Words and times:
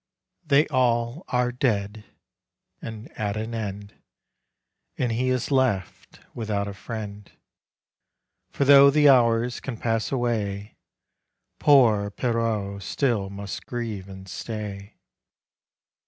They 0.43 0.65
all 0.69 1.25
are 1.27 1.51
dead— 1.51 2.05
and 2.81 3.11
at 3.19 3.37
an 3.37 3.53
end. 3.53 3.93
And 4.97 5.11
he 5.11 5.29
is 5.29 5.51
left 5.51 6.21
without 6.33 6.67
a 6.67 6.73
friend. 6.73 7.31
For 8.49 8.65
tho' 8.65 8.89
the 8.89 9.09
hours 9.09 9.59
can 9.59 9.77
pass 9.77 10.11
away 10.11 10.75
Poor 11.59 12.09
Pierrot 12.09 12.81
still 12.81 13.29
must 13.29 13.67
grieve 13.67 14.09
and 14.09 14.27
stay. 14.27 14.95